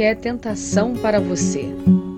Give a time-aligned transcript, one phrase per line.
[0.00, 1.62] que é tentação para você?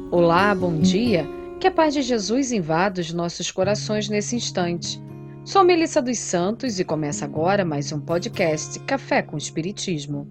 [0.08, 1.26] Olá, bom dia.
[1.58, 5.02] Que a paz de Jesus invada os nossos corações nesse instante.
[5.44, 10.28] Sou Melissa dos Santos e começa agora mais um podcast Café com Espiritismo.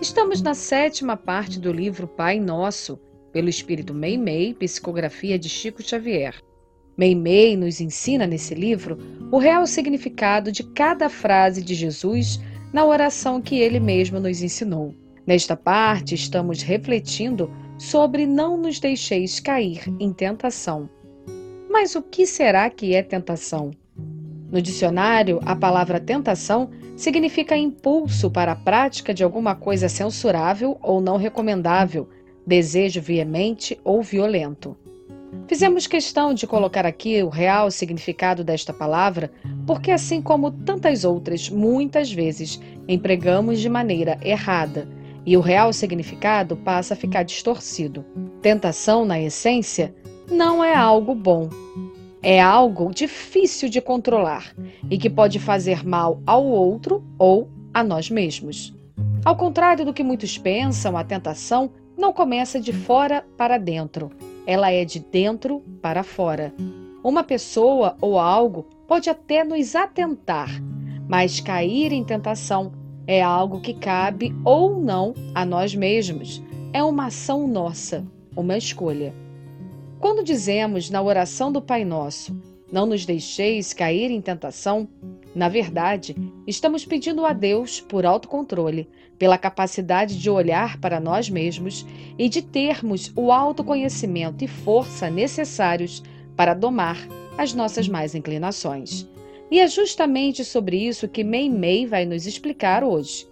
[0.00, 3.00] Estamos na sétima parte do livro Pai Nosso,
[3.32, 6.36] pelo Espírito Meimei, psicografia de Chico Xavier.
[6.96, 8.96] Meimei nos ensina nesse livro
[9.32, 12.38] o real significado de cada frase de Jesus
[12.72, 14.94] na oração que ele mesmo nos ensinou.
[15.26, 20.88] Nesta parte, estamos refletindo sobre não nos deixeis cair em tentação.
[21.68, 23.72] Mas o que será que é tentação?
[24.52, 31.00] No dicionário, a palavra tentação significa impulso para a prática de alguma coisa censurável ou
[31.00, 32.08] não recomendável,
[32.46, 34.76] desejo veemente ou violento.
[35.48, 39.32] Fizemos questão de colocar aqui o real significado desta palavra,
[39.66, 44.88] porque, assim como tantas outras, muitas vezes empregamos de maneira errada
[45.26, 48.04] e o real significado passa a ficar distorcido.
[48.40, 49.92] Tentação, na essência,
[50.30, 51.50] não é algo bom.
[52.22, 54.54] É algo difícil de controlar
[54.88, 58.72] e que pode fazer mal ao outro ou a nós mesmos.
[59.24, 64.10] Ao contrário do que muitos pensam, a tentação não começa de fora para dentro,
[64.46, 66.54] ela é de dentro para fora.
[67.02, 70.50] Uma pessoa ou algo pode até nos atentar,
[71.08, 72.72] mas cair em tentação
[73.06, 76.42] é algo que cabe ou não a nós mesmos.
[76.72, 78.04] É uma ação nossa,
[78.36, 79.14] uma escolha.
[80.00, 82.36] Quando dizemos na oração do Pai Nosso,
[82.70, 84.88] não nos deixeis cair em tentação,
[85.34, 91.86] na verdade, estamos pedindo a Deus por autocontrole, pela capacidade de olhar para nós mesmos
[92.18, 96.02] e de termos o autoconhecimento e força necessários
[96.36, 96.98] para domar
[97.38, 99.06] as nossas mais inclinações.
[99.50, 103.28] E é justamente sobre isso que Meimei vai nos explicar hoje.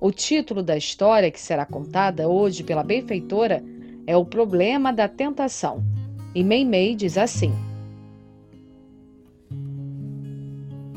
[0.00, 3.64] O título da história que será contada hoje pela benfeitora
[4.06, 5.82] é O Problema da Tentação.
[6.34, 7.52] E Meimei diz assim: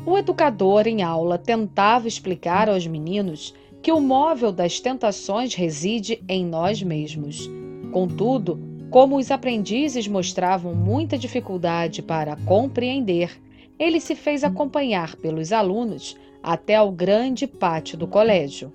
[0.06, 6.44] O educador em aula tentava explicar aos meninos que o móvel das tentações reside em
[6.44, 7.50] nós mesmos.
[7.90, 8.60] Contudo,
[8.90, 13.40] como os aprendizes mostravam muita dificuldade para compreender,
[13.80, 18.70] ele se fez acompanhar pelos alunos até ao grande pátio do colégio.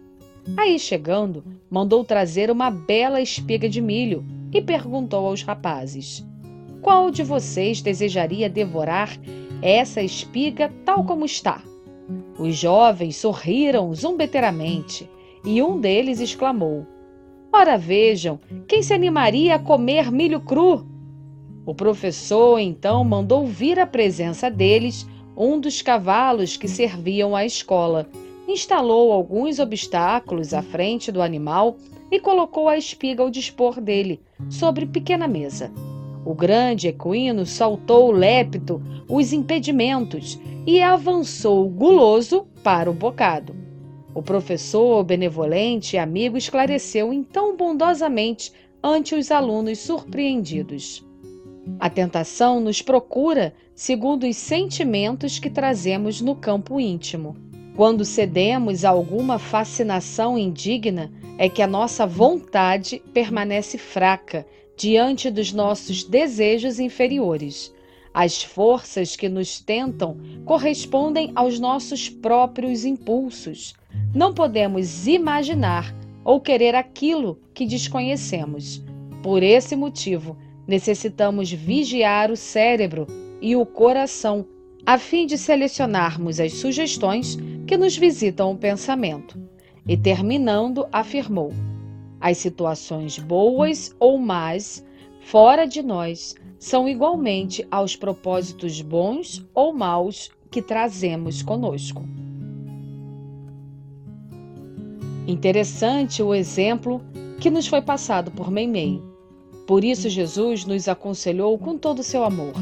[0.57, 6.25] Aí chegando, mandou trazer uma bela espiga de milho e perguntou aos rapazes:
[6.81, 9.15] Qual de vocês desejaria devorar
[9.61, 11.61] essa espiga tal como está?
[12.39, 15.07] Os jovens sorriram zumbeteiramente
[15.43, 16.85] e um deles exclamou:
[17.53, 20.94] Ora vejam, quem se animaria a comer milho cru?
[21.65, 28.07] O professor então mandou vir à presença deles um dos cavalos que serviam à escola,
[28.47, 31.75] instalou alguns obstáculos à frente do animal
[32.11, 35.71] e colocou a espiga ao dispor dele, sobre pequena mesa.
[36.23, 43.55] O grande equino saltou lépido os impedimentos e avançou guloso para o bocado.
[44.13, 51.04] O professor, benevolente e amigo, esclareceu então bondosamente ante os alunos surpreendidos.
[51.79, 57.35] A tentação nos procura segundo os sentimentos que trazemos no campo íntimo.
[57.75, 65.51] Quando cedemos a alguma fascinação indigna, é que a nossa vontade permanece fraca diante dos
[65.51, 67.73] nossos desejos inferiores.
[68.13, 73.73] As forças que nos tentam correspondem aos nossos próprios impulsos.
[74.13, 75.93] Não podemos imaginar
[76.23, 78.81] ou querer aquilo que desconhecemos.
[79.21, 80.37] Por esse motivo,
[80.67, 83.07] necessitamos vigiar o cérebro
[83.41, 84.45] e o coração,
[84.85, 87.37] a fim de selecionarmos as sugestões
[87.67, 89.39] que nos visitam o pensamento.
[89.87, 91.51] E terminando, afirmou:
[92.19, 94.83] as situações boas ou más,
[95.21, 102.03] fora de nós, são igualmente aos propósitos bons ou maus que trazemos conosco.
[105.27, 107.01] Interessante o exemplo
[107.39, 109.01] que nos foi passado por Meimei.
[109.65, 112.53] Por isso, Jesus nos aconselhou com todo o seu amor: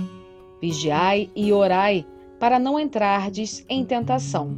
[0.61, 2.05] vigiai e orai,
[2.39, 4.55] para não entrardes em tentação.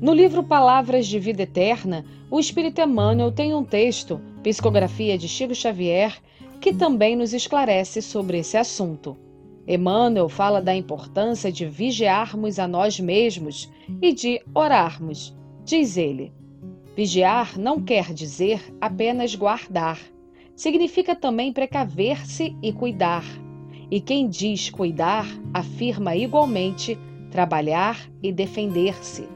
[0.00, 5.54] No livro Palavras de Vida Eterna, o Espírito Emmanuel tem um texto, psicografia de Chico
[5.54, 6.20] Xavier,
[6.60, 9.16] que também nos esclarece sobre esse assunto.
[9.66, 13.70] Emmanuel fala da importância de vigiarmos a nós mesmos
[14.00, 15.34] e de orarmos.
[15.64, 16.32] Diz ele:
[16.96, 19.98] Vigiar não quer dizer apenas guardar
[20.56, 23.24] significa também precaver-se e cuidar.
[23.90, 26.98] E quem diz cuidar afirma igualmente
[27.30, 29.28] trabalhar e defender-se.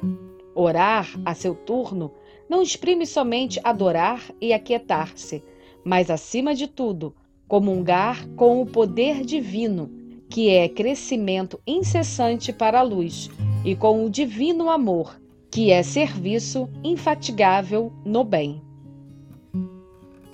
[0.55, 2.13] Orar, a seu turno,
[2.49, 5.43] não exprime somente adorar e aquietar-se,
[5.85, 7.15] mas acima de tudo,
[7.47, 9.91] comungar com o poder divino,
[10.29, 13.31] que é crescimento incessante para a luz,
[13.65, 18.68] e com o divino amor, que é serviço infatigável no bem.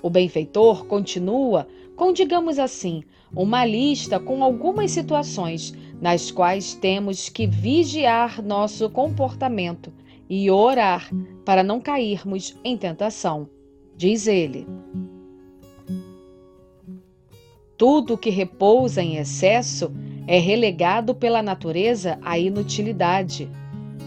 [0.05, 3.01] O benfeitor continua com, digamos assim,
[3.35, 9.91] uma lista com algumas situações nas quais temos que vigiar nosso comportamento
[10.29, 11.09] e orar
[11.43, 13.49] para não cairmos em tentação.
[13.97, 14.67] Diz ele:
[17.75, 19.91] Tudo que repousa em excesso
[20.27, 23.49] é relegado pela natureza à inutilidade.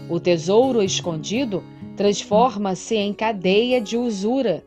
[0.09, 1.61] O tesouro escondido
[1.97, 4.63] transforma-se em cadeia de usura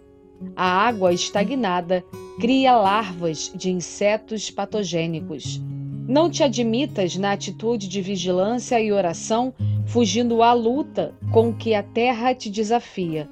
[0.56, 2.04] a água estagnada
[2.38, 5.60] cria larvas de insetos patogênicos.
[6.08, 9.54] Não te admitas na atitude de vigilância e oração,
[9.86, 13.28] fugindo à luta com que a terra te desafia.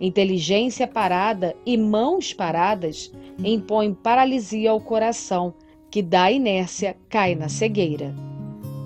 [0.00, 3.12] Inteligência parada e mãos paradas
[3.42, 5.54] impõem paralisia ao coração,
[5.90, 8.14] que da inércia cai na cegueira.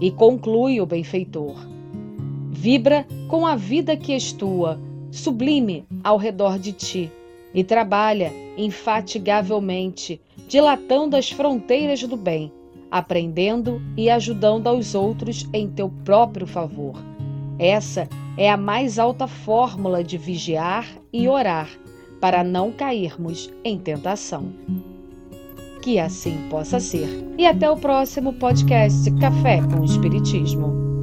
[0.00, 1.56] E conclui o benfeitor:
[2.50, 4.80] Vibra com a vida que és tua,
[5.10, 7.10] sublime ao redor de ti
[7.54, 12.52] e trabalha infatigavelmente, dilatando as fronteiras do bem,
[12.90, 16.96] aprendendo e ajudando aos outros em teu próprio favor.
[17.58, 21.68] Essa é a mais alta fórmula de vigiar e orar
[22.20, 24.52] para não cairmos em tentação.
[25.82, 27.06] Que assim possa ser.
[27.36, 30.93] E até o próximo podcast Café com Espiritismo.